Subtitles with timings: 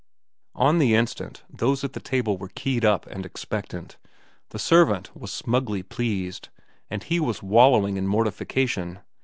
[0.55, 3.97] On the instant those at the table were keyed up and expectant,
[4.49, 6.49] the servant was smugly pleased,
[6.89, 9.01] and he was wallowing in mortification.